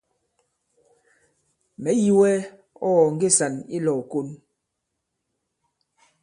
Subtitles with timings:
[1.81, 2.31] Mɛ̀ yi wɛ
[2.87, 4.27] ɔ̂ ɔ̀ nge sàn i lɔ̄w ìkon.